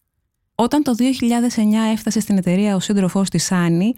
Όταν 0.55 0.83
το 0.83 0.93
2009 0.95 1.91
έφτασε 1.91 2.19
στην 2.19 2.37
εταιρεία 2.37 2.75
ο 2.75 2.79
σύντροφός 2.79 3.29
της 3.29 3.51
Άννη, 3.51 3.93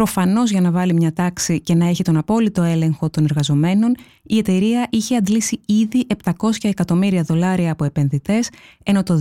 Προφανώς 0.00 0.50
για 0.50 0.60
να 0.60 0.70
βάλει 0.70 0.94
μια 0.94 1.12
τάξη 1.12 1.60
και 1.60 1.74
να 1.74 1.86
έχει 1.86 2.02
τον 2.02 2.16
απόλυτο 2.16 2.62
έλεγχο 2.62 3.10
των 3.10 3.24
εργαζομένων, 3.24 3.96
η 4.22 4.38
εταιρεία 4.38 4.86
είχε 4.90 5.16
αντλήσει 5.16 5.60
ήδη 5.66 6.06
700 6.24 6.32
εκατομμύρια 6.62 7.22
δολάρια 7.22 7.72
από 7.72 7.84
επενδυτές, 7.84 8.48
ενώ 8.82 9.02
το 9.02 9.20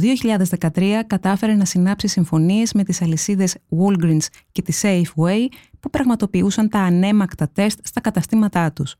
2013 0.59 1.03
κατάφερε 1.07 1.53
να 1.53 1.65
συνάψει 1.65 2.07
συμφωνίες 2.07 2.73
με 2.73 2.83
τις 2.83 3.01
αλυσίδες 3.01 3.55
Walgreens 3.69 4.25
και 4.51 4.61
τη 4.61 4.79
Safeway 4.81 5.47
που 5.79 5.89
πραγματοποιούσαν 5.89 6.69
τα 6.69 6.79
ανέμακτα 6.79 7.49
τεστ 7.53 7.79
στα 7.83 8.01
καταστήματά 8.01 8.71
τους. 8.71 8.95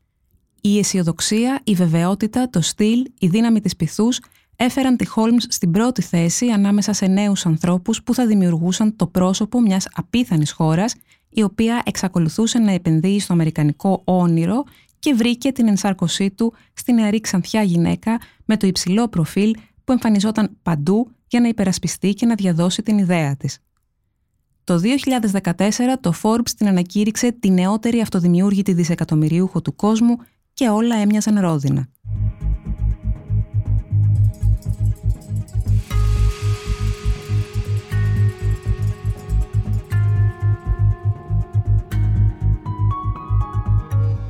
Η 0.60 0.78
αισιοδοξία, 0.78 1.60
η 1.64 1.74
βεβαιότητα, 1.74 2.50
το 2.50 2.60
στυλ, 2.60 3.04
η 3.18 3.26
δύναμη 3.26 3.60
της 3.60 3.76
πυθούς 3.76 4.20
έφεραν 4.56 4.96
τη 4.96 5.06
Holmes 5.16 5.44
στην 5.48 5.70
πρώτη 5.70 6.02
θέση 6.02 6.46
ανάμεσα 6.46 6.92
σε 6.92 7.06
νέους 7.06 7.46
ανθρώπους 7.46 8.02
που 8.02 8.14
θα 8.14 8.26
δημιουργούσαν 8.26 8.96
το 8.96 9.06
πρόσωπο 9.06 9.60
μιας 9.60 9.88
απίθανης 9.92 10.52
χώρας 10.52 10.94
η 11.30 11.42
οποία 11.42 11.82
εξακολουθούσε 11.84 12.58
να 12.58 12.72
επενδύει 12.72 13.20
στο 13.20 13.32
αμερικανικό 13.32 14.02
όνειρο 14.04 14.64
και 14.98 15.14
βρήκε 15.14 15.52
την 15.52 15.68
ενσάρκωσή 15.68 16.30
του 16.30 16.54
στη 16.72 16.92
νεαρή 16.92 17.20
ξανθιά 17.20 17.62
γυναίκα 17.62 18.20
με 18.44 18.56
το 18.56 18.66
υψηλό 18.66 19.08
προφίλ 19.08 19.54
που 19.84 19.92
εμφανιζόταν 19.92 20.56
παντού 20.62 21.10
για 21.26 21.40
να 21.40 21.48
υπερασπιστεί 21.48 22.14
και 22.14 22.26
να 22.26 22.34
διαδώσει 22.34 22.82
την 22.82 22.98
ιδέα 22.98 23.36
της. 23.36 23.58
Το 24.64 24.80
2014 25.42 25.52
το 26.00 26.12
Forbes 26.22 26.50
την 26.56 26.68
ανακήρυξε 26.68 27.32
τη 27.32 27.50
νεότερη 27.50 28.00
αυτοδημιούργητη 28.00 28.72
δισεκατομμυρίουχο 28.72 29.62
του 29.62 29.76
κόσμου 29.76 30.16
και 30.54 30.68
όλα 30.68 30.96
έμοιαζαν 30.96 31.40
ρόδινα. 31.40 31.88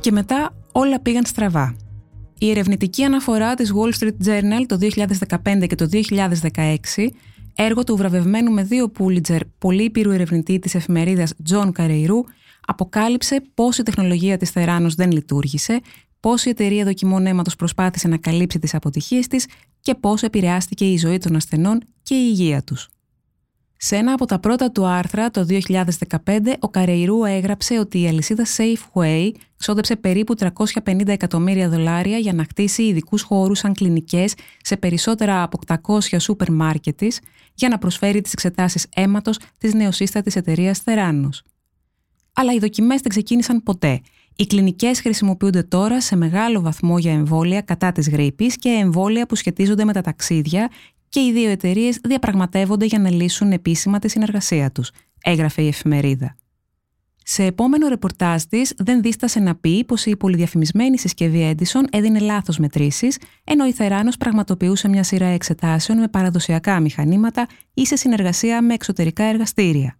Και 0.01 0.11
μετά 0.11 0.55
όλα 0.71 0.99
πήγαν 0.99 1.25
στραβά. 1.25 1.75
Η 2.39 2.49
ερευνητική 2.49 3.03
αναφορά 3.03 3.53
της 3.53 3.73
Wall 3.75 3.99
Street 3.99 4.27
Journal 4.27 4.65
το 4.67 4.77
2015 4.77 5.67
και 5.67 5.75
το 5.75 5.89
2016, 5.91 7.09
έργο 7.55 7.83
του 7.83 7.95
βραβευμένου 7.95 8.51
με 8.51 8.63
δύο 8.63 8.91
Pulitzer 8.99 9.39
πολύπυρου 9.57 10.11
ερευνητή 10.11 10.59
της 10.59 10.75
εφημερίδας 10.75 11.33
John 11.51 11.69
Καρεϊρού, 11.71 12.23
αποκάλυψε 12.65 13.43
πώς 13.53 13.77
η 13.77 13.83
τεχνολογία 13.83 14.37
της 14.37 14.49
Θεράνος 14.49 14.95
δεν 14.95 15.11
λειτουργήσε, 15.11 15.79
πώς 16.19 16.45
η 16.45 16.49
εταιρεία 16.49 16.85
δοκιμών 16.85 17.25
αίματος 17.25 17.55
προσπάθησε 17.55 18.07
να 18.07 18.17
καλύψει 18.17 18.59
τις 18.59 18.73
αποτυχίες 18.73 19.27
της 19.27 19.47
και 19.81 19.95
πώς 19.95 20.21
επηρεάστηκε 20.21 20.85
η 20.85 20.97
ζωή 20.97 21.17
των 21.17 21.35
ασθενών 21.35 21.83
και 22.03 22.15
η 22.15 22.27
υγεία 22.29 22.63
τους. 22.63 22.89
Σε 23.83 23.95
ένα 23.95 24.13
από 24.13 24.25
τα 24.25 24.39
πρώτα 24.39 24.71
του 24.71 24.85
άρθρα 24.85 25.31
το 25.31 25.45
2015, 25.49 25.59
ο 26.59 26.69
Καρεϊρού 26.69 27.23
έγραψε 27.23 27.79
ότι 27.79 28.01
η 28.01 28.07
αλυσίδα 28.07 28.45
Safeway 28.57 29.31
ξόδεψε 29.57 29.95
περίπου 29.95 30.35
350 30.83 31.07
εκατομμύρια 31.07 31.69
δολάρια 31.69 32.17
για 32.17 32.33
να 32.33 32.43
χτίσει 32.43 32.83
ειδικούς 32.83 33.21
χώρους 33.21 33.59
σαν 33.59 33.73
κλινικές 33.73 34.33
σε 34.61 34.77
περισσότερα 34.77 35.43
από 35.43 35.59
800 35.99 35.99
σούπερ 36.19 36.51
μάρκετ 36.51 37.01
για 37.53 37.69
να 37.69 37.77
προσφέρει 37.77 38.21
τις 38.21 38.33
εξετάσεις 38.33 38.87
αίματος 38.95 39.39
της 39.57 39.73
νεοσύστατης 39.73 40.35
εταιρείας 40.35 40.79
Θεράνο. 40.79 41.29
Αλλά 42.33 42.53
οι 42.53 42.59
δοκιμές 42.59 43.01
δεν 43.01 43.09
ξεκίνησαν 43.09 43.63
ποτέ. 43.63 44.01
Οι 44.35 44.45
κλινικές 44.45 45.01
χρησιμοποιούνται 45.01 45.63
τώρα 45.63 46.01
σε 46.01 46.15
μεγάλο 46.15 46.61
βαθμό 46.61 46.97
για 46.97 47.11
εμβόλια 47.11 47.61
κατά 47.61 47.91
της 47.91 48.09
γρήπης 48.09 48.55
και 48.55 48.69
εμβόλια 48.69 49.25
που 49.25 49.35
σχετίζονται 49.35 49.85
με 49.85 49.93
τα 49.93 50.01
ταξίδια 50.01 50.69
και 51.11 51.19
οι 51.19 51.31
δύο 51.31 51.49
εταιρείες 51.49 51.99
διαπραγματεύονται 52.03 52.85
για 52.85 52.99
να 52.99 53.11
λύσουν 53.11 53.51
επίσημα 53.51 53.99
τη 53.99 54.09
συνεργασία 54.09 54.71
τους, 54.71 54.91
έγραφε 55.23 55.61
η 55.61 55.67
εφημερίδα. 55.67 56.35
Σε 57.23 57.43
επόμενο 57.43 57.87
ρεπορτάζ 57.87 58.41
της, 58.43 58.73
δεν 58.77 59.01
δίστασε 59.01 59.39
να 59.39 59.55
πει 59.55 59.85
πως 59.85 60.05
η 60.05 60.15
πολυδιαφημισμένη 60.15 60.97
συσκευή 60.97 61.55
Edison 61.55 61.83
έδινε 61.89 62.19
λάθος 62.19 62.57
μετρήσεις, 62.57 63.17
ενώ 63.43 63.65
η 63.65 63.71
Θεράνος 63.71 64.17
πραγματοποιούσε 64.17 64.87
μια 64.87 65.03
σειρά 65.03 65.25
εξετάσεων 65.25 65.97
με 65.97 66.07
παραδοσιακά 66.07 66.79
μηχανήματα 66.79 67.47
ή 67.73 67.85
σε 67.85 67.95
συνεργασία 67.95 68.61
με 68.61 68.73
εξωτερικά 68.73 69.23
εργαστήρια. 69.23 69.97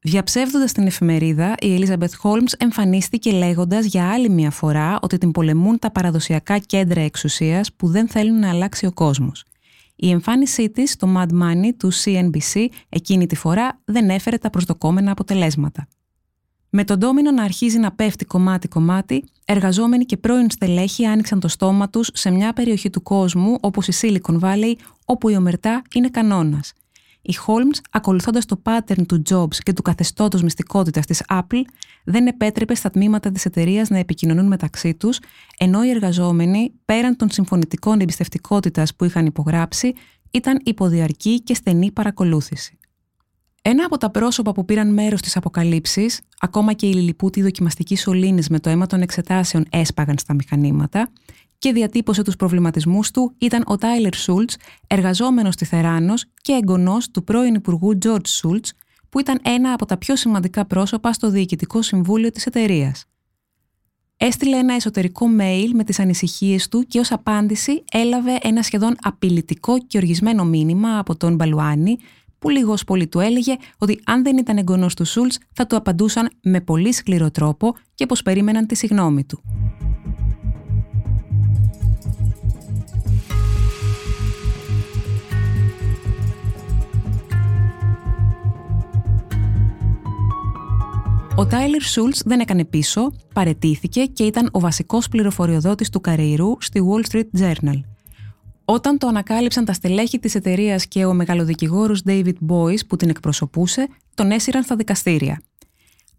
Διαψεύδοντας 0.00 0.72
την 0.72 0.86
εφημερίδα, 0.86 1.54
η 1.60 1.78
Elizabeth 1.78 2.22
Holmes 2.22 2.52
εμφανίστηκε 2.58 3.30
λέγοντας 3.32 3.84
για 3.84 4.10
άλλη 4.10 4.28
μια 4.28 4.50
φορά 4.50 4.98
ότι 5.02 5.18
την 5.18 5.30
πολεμούν 5.30 5.78
τα 5.78 5.90
παραδοσιακά 5.90 6.58
κέντρα 6.58 7.00
εξουσίας 7.00 7.72
που 7.72 7.88
δεν 7.88 8.08
θέλουν 8.08 8.38
να 8.38 8.48
αλλάξει 8.48 8.86
ο 8.86 8.92
κόσμος. 8.92 9.44
Η 9.96 10.10
εμφάνισή 10.10 10.70
της 10.70 10.90
στο 10.90 11.14
Mad 11.16 11.28
Money 11.42 11.70
του 11.78 11.92
CNBC 11.92 12.66
εκείνη 12.88 13.26
τη 13.26 13.36
φορά 13.36 13.80
δεν 13.84 14.10
έφερε 14.10 14.38
τα 14.38 14.50
προσδοκόμενα 14.50 15.10
αποτελέσματα. 15.10 15.88
Με 16.70 16.84
τον 16.84 16.98
ντόμινο 16.98 17.30
να 17.30 17.42
αρχίζει 17.42 17.78
να 17.78 17.92
πέφτει 17.92 18.24
κομμάτι-κομμάτι, 18.24 19.24
εργαζόμενοι 19.44 20.04
και 20.04 20.16
πρώην 20.16 20.50
στελέχοι 20.50 21.06
άνοιξαν 21.06 21.40
το 21.40 21.48
στόμα 21.48 21.88
τους 21.88 22.10
σε 22.12 22.30
μια 22.30 22.52
περιοχή 22.52 22.90
του 22.90 23.02
κόσμου 23.02 23.56
όπως 23.60 23.88
η 23.88 23.92
Silicon 24.00 24.40
Valley, 24.40 24.74
όπου 25.04 25.28
η 25.28 25.36
ομερτά 25.36 25.82
είναι 25.94 26.08
κανόνας– 26.08 26.72
η 27.26 27.34
Holmes, 27.46 27.78
ακολουθώντας 27.90 28.46
το 28.46 28.62
pattern 28.64 29.06
του 29.08 29.22
Jobs 29.30 29.56
και 29.56 29.72
του 29.72 29.82
καθεστώτος 29.82 30.42
μυστικότητας 30.42 31.06
της 31.06 31.22
Apple, 31.28 31.62
δεν 32.04 32.26
επέτρεπε 32.26 32.74
στα 32.74 32.90
τμήματα 32.90 33.30
της 33.30 33.44
εταιρείας 33.44 33.88
να 33.88 33.98
επικοινωνούν 33.98 34.46
μεταξύ 34.46 34.94
τους, 34.94 35.18
ενώ 35.58 35.84
οι 35.84 35.90
εργαζόμενοι, 35.90 36.72
πέραν 36.84 37.16
των 37.16 37.30
συμφωνητικών 37.30 38.00
εμπιστευτικότητας 38.00 38.94
που 38.94 39.04
είχαν 39.04 39.26
υπογράψει, 39.26 39.92
ήταν 40.30 40.60
υποδιαρκή 40.64 41.42
και 41.42 41.54
στενή 41.54 41.92
παρακολούθηση. 41.92 42.78
Ένα 43.62 43.84
από 43.84 43.98
τα 43.98 44.10
πρόσωπα 44.10 44.52
που 44.52 44.64
πήραν 44.64 44.92
μέρος 44.92 45.18
στις 45.18 45.36
αποκαλύψεις, 45.36 46.20
ακόμα 46.38 46.72
και 46.72 46.86
οι 46.86 46.92
λιλιπούτοι 46.92 47.42
δοκιμαστικοί 47.42 47.96
σωλήνε 47.96 48.42
με 48.50 48.60
το 48.60 48.70
αίμα 48.70 48.86
των 48.86 49.00
εξετάσεων 49.00 49.64
έσπαγαν 49.70 50.18
στα 50.18 50.34
μηχανήματα, 50.34 51.10
και 51.64 51.72
διατύπωσε 51.72 52.22
τους 52.22 52.36
προβληματισμούς 52.36 53.10
του 53.10 53.34
ήταν 53.38 53.62
ο 53.66 53.76
Τάιλερ 53.76 54.14
Σούλτς, 54.14 54.56
εργαζόμενος 54.86 55.54
στη 55.54 55.64
Θεράνος 55.64 56.24
και 56.42 56.52
εγγονός 56.52 57.10
του 57.10 57.24
πρώην 57.24 57.54
Υπουργού 57.54 57.98
George 58.04 58.26
Σούλτς, 58.26 58.72
που 59.08 59.20
ήταν 59.20 59.38
ένα 59.42 59.72
από 59.72 59.86
τα 59.86 59.96
πιο 59.96 60.16
σημαντικά 60.16 60.64
πρόσωπα 60.64 61.12
στο 61.12 61.30
Διοικητικό 61.30 61.82
Συμβούλιο 61.82 62.30
της 62.30 62.46
εταιρείας. 62.46 63.04
Έστειλε 64.16 64.56
ένα 64.56 64.74
εσωτερικό 64.74 65.26
mail 65.38 65.68
με 65.72 65.84
τις 65.84 65.98
ανησυχίες 65.98 66.68
του 66.68 66.82
και 66.88 66.98
ως 66.98 67.12
απάντηση 67.12 67.84
έλαβε 67.92 68.38
ένα 68.42 68.62
σχεδόν 68.62 68.96
απειλητικό 69.00 69.78
και 69.78 69.98
οργισμένο 69.98 70.44
μήνυμα 70.44 70.98
από 70.98 71.16
τον 71.16 71.34
Μπαλουάνι, 71.34 71.96
που 72.38 72.48
λίγος 72.48 72.84
πολύ 72.84 73.06
του 73.06 73.20
έλεγε 73.20 73.56
ότι 73.78 74.00
αν 74.04 74.22
δεν 74.22 74.36
ήταν 74.36 74.56
εγγονός 74.56 74.94
του 74.94 75.04
Σούλτς 75.04 75.38
θα 75.52 75.66
του 75.66 75.76
απαντούσαν 75.76 76.30
με 76.42 76.60
πολύ 76.60 76.92
σκληρό 76.92 77.30
τρόπο 77.30 77.74
και 77.94 78.06
πως 78.06 78.22
περίμεναν 78.22 78.66
τη 78.66 78.74
συγνώμη 78.74 79.24
του. 79.24 79.42
Ο 91.36 91.46
Τάιλερ 91.46 91.82
Σούλτς 91.82 92.22
δεν 92.24 92.40
έκανε 92.40 92.64
πίσω, 92.64 93.12
παρετήθηκε 93.34 94.04
και 94.04 94.24
ήταν 94.24 94.48
ο 94.52 94.60
βασικός 94.60 95.08
πληροφοριοδότης 95.08 95.90
του 95.90 96.00
Καρεϊρού 96.00 96.56
στη 96.60 96.80
Wall 96.88 97.12
Street 97.12 97.40
Journal. 97.40 97.80
Όταν 98.64 98.98
το 98.98 99.06
ανακάλυψαν 99.06 99.64
τα 99.64 99.72
στελέχη 99.72 100.18
της 100.18 100.34
εταιρείας 100.34 100.86
και 100.86 101.04
ο 101.04 101.12
μεγαλοδικηγόρος 101.14 102.02
David 102.06 102.34
Boyce 102.48 102.86
που 102.88 102.96
την 102.96 103.08
εκπροσωπούσε, 103.08 103.88
τον 104.14 104.30
έσυραν 104.30 104.62
στα 104.62 104.76
δικαστήρια. 104.76 105.42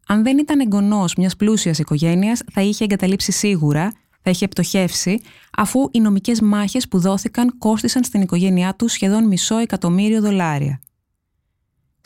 Αν 0.07 0.24
δεν 0.24 0.38
ήταν 0.38 0.60
εγγονός 0.60 1.15
μιας 1.15 1.36
πλούσιας 1.36 1.79
οικογένειας, 1.79 2.41
θα 2.51 2.62
είχε 2.62 2.84
εγκαταλείψει 2.84 3.31
σίγουρα, 3.31 3.93
θα 4.22 4.29
είχε 4.29 4.48
πτωχεύσει, 4.48 5.22
αφού 5.57 5.89
οι 5.91 6.00
νομικές 6.00 6.41
μάχες 6.41 6.88
που 6.88 7.00
δόθηκαν 7.00 7.57
κόστησαν 7.57 8.03
στην 8.03 8.22
οικογένειά 8.22 8.75
του 8.75 8.88
σχεδόν 8.88 9.27
μισό 9.27 9.57
εκατομμύριο 9.57 10.22
δολάρια. 10.22 10.79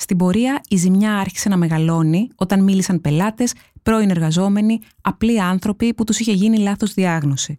Στην 0.01 0.17
πορεία 0.17 0.61
η 0.69 0.75
ζημιά 0.75 1.15
άρχισε 1.17 1.49
να 1.49 1.57
μεγαλώνει 1.57 2.29
όταν 2.35 2.63
μίλησαν 2.63 3.01
πελάτες, 3.01 3.53
πρώην 3.83 4.09
εργαζόμενοι, 4.09 4.79
απλοί 5.01 5.41
άνθρωποι 5.41 5.93
που 5.93 6.03
τους 6.03 6.19
είχε 6.19 6.31
γίνει 6.31 6.57
λάθος 6.57 6.93
διάγνωση. 6.93 7.57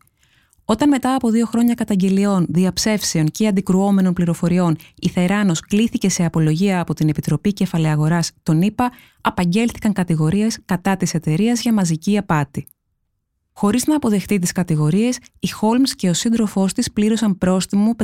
Όταν 0.64 0.88
μετά 0.88 1.14
από 1.14 1.30
δύο 1.30 1.47
χρόνια 1.47 1.75
καταγγελιών, 1.75 2.47
διαψεύσεων 2.49 3.26
και 3.26 3.47
αντικρουόμενων 3.47 4.12
πληροφοριών 4.12 4.76
η 4.94 5.09
Θεράνος 5.09 5.61
κλήθηκε 5.61 6.09
σε 6.09 6.25
απολογία 6.25 6.80
από 6.80 6.94
την 6.94 7.09
Επιτροπή 7.09 7.52
Κεφαλαίου 7.52 7.90
Αγοράς, 7.90 8.30
τον 8.42 8.62
είπα, 8.62 8.90
απαγγέλθηκαν 9.20 9.92
κατηγορίες 9.92 10.59
κατά 10.64 10.97
της 10.97 11.14
εταιρείας 11.14 11.61
για 11.61 11.73
μαζική 11.73 12.18
απάτη. 12.18 12.66
Χωρίς 13.52 13.87
να 13.87 13.97
αποδεχτεί 13.97 14.38
τις 14.38 14.52
κατηγορίες, 14.52 15.18
η 15.40 15.49
Χόλμς 15.49 15.94
και 15.94 16.09
ο 16.09 16.14
σύντροφός 16.14 16.73
της 16.73 16.92
πλήρωσαν 16.92 17.38
πρόστιμο 17.38 17.94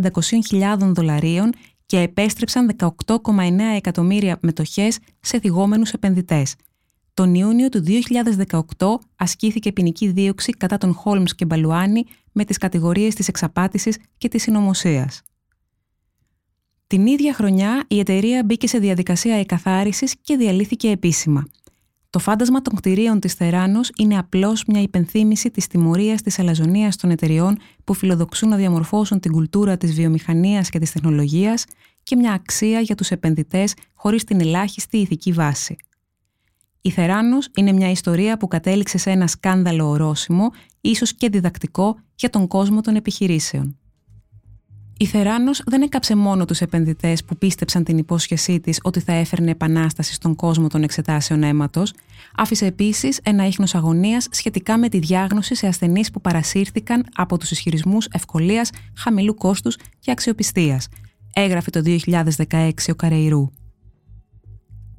500.000 0.50 0.76
δολαρίων 0.78 1.52
και 1.87 1.99
επέστρεψαν 2.00 2.76
18,9 3.07 3.61
εκατομμύρια 3.76 4.38
μετοχές 4.43 4.99
σε 5.21 5.40
θυγόμενους 5.40 5.93
επενδυτές. 5.93 6.55
Τον 7.14 7.35
Ιούνιο 7.35 7.69
του 7.69 7.85
2018 8.78 8.99
ασκήθηκε 9.16 9.73
ποινική 9.73 10.09
δίωξη 10.09 10.52
κατά 10.52 10.78
τον 10.78 10.95
Χόλμς 10.95 11.35
και 11.35 11.45
Μπαλουάνι 11.45 12.05
με 12.33 12.45
τις 12.45 12.59
κατηγορίες 12.59 13.14
της 13.14 13.28
εξαπάτησης 13.28 13.99
και 14.19 14.28
της 14.28 14.43
συνωμοσίας. 14.43 15.23
Την 16.87 17.07
ίδια 17.07 17.35
χρονιά 17.35 17.85
η 17.88 17.99
εταιρεία 17.99 18.45
μπήκε 18.45 18.66
σε 18.66 18.78
διαδικασία 18.78 19.35
εκαθάρισης 19.37 20.14
και 20.21 20.37
διαλύθηκε 20.37 20.90
επίσημα. 20.90 21.47
Το 22.11 22.19
φάντασμα 22.19 22.63
των 22.63 22.75
κτηρίων 22.75 23.21
της 23.21 23.35
Θεράνος 23.35 23.91
είναι 23.99 24.19
απλώς 24.19 24.65
μια 24.67 24.81
υπενθύμηση 24.81 25.51
της 25.51 25.67
τιμωρίας 25.67 26.23
της 26.23 26.39
αλαζονίας 26.39 26.97
των 26.97 27.11
εταιριών 27.11 27.59
που 27.85 27.95
φιλοδοξούν 27.95 28.49
να 28.49 28.57
διαμορφώσουν 28.57 29.21
την 29.21 29.33
κουλτούρα 29.33 29.77
της 29.77 29.95
βιομηχανίας 29.95 30.71
και 30.71 30.79
της 30.79 30.93
τεχνολογίας 30.93 31.65
και 32.03 32.17
μια 32.17 32.33
αξία 32.33 32.81
για 32.81 32.95
τους 32.95 33.11
επενδυτές 33.11 33.75
χωρίς 33.95 34.25
την 34.25 34.41
ελάχιστη 34.41 34.97
ηθική 34.97 35.33
βάση. 35.33 35.77
Η 36.81 36.90
Θεράνος 36.90 37.49
είναι 37.57 37.73
μια 37.73 37.90
ιστορία 37.90 38.37
που 38.37 38.49
κατέληξε 38.49 38.99
σε 38.99 39.11
ένα 39.11 39.27
σκάνδαλο 39.27 39.88
ορόσημο, 39.88 40.51
ίσως 40.81 41.14
και 41.14 41.29
διδακτικό 41.29 41.99
για 42.14 42.31
τον 42.31 42.47
κόσμο 42.47 42.81
των 42.81 42.97
επιχειρήσεων. 42.97 43.79
Η 44.98 45.06
Θεράνος 45.06 45.62
δεν 45.66 45.82
έκαψε 45.82 46.16
μόνο 46.16 46.44
τους 46.44 46.61
επενδυτές 46.61 47.24
που 47.24 47.37
πίστεψαν 47.37 47.85
την 47.85 47.98
υπόσχεσή 47.98 48.61
της 48.61 48.80
ότι 48.82 49.00
θα 49.00 49.12
έφερνε 49.12 49.50
επανάσταση 49.50 50.12
στον 50.12 50.35
κόσμο 50.35 50.68
των 50.68 50.82
εξετάσεων 50.82 51.42
αίματος, 51.42 51.92
άφησε 52.37 52.66
επίσης 52.66 53.20
ένα 53.22 53.46
ίχνος 53.46 53.74
αγωνίας 53.74 54.28
σχετικά 54.30 54.78
με 54.78 54.88
τη 54.88 54.98
διάγνωση 54.98 55.54
σε 55.54 55.66
ασθενείς 55.66 56.11
που 56.11 56.20
παρασύρθηκαν 56.20 57.04
από 57.14 57.38
τους 57.38 57.50
ισχυρισμούς 57.50 58.09
ευκολίας, 58.12 58.70
χαμηλού 58.96 59.35
κόστους 59.35 59.76
και 59.98 60.11
αξιοπιστίας, 60.11 60.88
έγραφε 61.35 61.70
το 61.70 61.82
2016 61.82 62.92
ο 62.92 62.94
Καρεϊρού. 62.94 63.50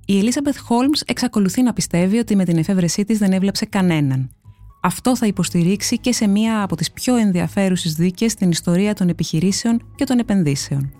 Η 0.05 0.17
Ελίζαμπεθ 0.17 0.59
Χόλμ 0.59 0.91
εξακολουθεί 1.05 1.61
να 1.61 1.73
πιστεύει 1.73 2.17
ότι 2.17 2.35
με 2.35 2.45
την 2.45 2.57
εφεύρεσή 2.57 3.05
της 3.05 3.17
δεν 3.17 3.31
έβλεψε 3.31 3.65
κανέναν. 3.65 4.29
Αυτό 4.87 5.15
θα 5.15 5.25
υποστηρίξει 5.25 5.97
και 5.97 6.13
σε 6.13 6.27
μία 6.27 6.61
από 6.61 6.75
τις 6.75 6.91
πιο 6.91 7.15
ενδιαφέρουσες 7.15 7.93
δίκες 7.93 8.31
στην 8.31 8.49
ιστορία 8.49 8.93
των 8.93 9.09
επιχειρήσεων 9.09 9.81
και 9.95 10.03
των 10.03 10.19
επενδύσεων. 10.19 10.91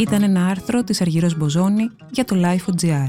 Ήταν 0.00 0.22
ένα 0.22 0.46
άρθρο 0.46 0.84
της 0.84 1.00
Αργυρός 1.00 1.36
Μποζόνη 1.36 1.90
για 2.10 2.24
το 2.24 2.36
Life.gr. 2.38 3.08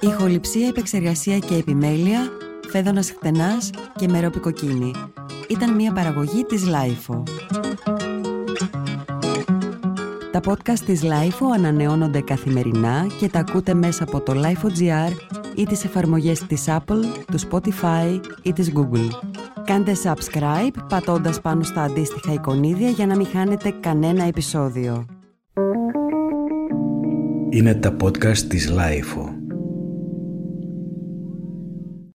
Ηχοληψία, 0.00 0.66
επεξεργασία 0.66 1.38
και 1.38 1.54
επιμέλεια, 1.54 2.20
φέδωνας 2.70 3.10
χτενάς 3.10 3.70
και 3.96 4.08
μερόπικοκίνη 4.08 4.92
ήταν 5.52 5.74
μια 5.74 5.92
παραγωγή 5.92 6.44
της 6.44 6.64
Lifeo. 6.66 7.22
Τα 10.32 10.40
podcast 10.44 10.78
της 10.86 11.02
Lifeo 11.02 11.46
ανανεώνονται 11.54 12.20
καθημερινά 12.20 13.06
και 13.18 13.28
τα 13.28 13.38
ακούτε 13.38 13.74
μέσα 13.74 14.04
από 14.04 14.20
το 14.20 14.32
Lifeo.gr 14.36 15.12
ή 15.54 15.64
τις 15.64 15.84
εφαρμογές 15.84 16.46
της 16.46 16.64
Apple, 16.66 17.02
του 17.32 17.40
Spotify 17.50 18.20
ή 18.42 18.52
της 18.52 18.72
Google. 18.74 19.08
Κάντε 19.64 19.92
subscribe 20.02 20.82
πατώντας 20.88 21.40
πάνω 21.40 21.62
στα 21.62 21.82
αντίστοιχα 21.82 22.32
εικονίδια 22.32 22.88
για 22.88 23.06
να 23.06 23.16
μην 23.16 23.26
χάνετε 23.26 23.74
κανένα 23.80 24.24
επεισόδιο. 24.24 25.06
Είναι 27.50 27.74
τα 27.74 27.96
podcast 28.02 28.38
της 28.38 28.72
Lifeo. 28.72 29.31